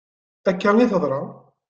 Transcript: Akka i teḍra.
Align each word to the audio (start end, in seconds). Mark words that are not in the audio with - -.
Akka 0.49 0.71
i 0.77 0.85
teḍra. 0.91 1.21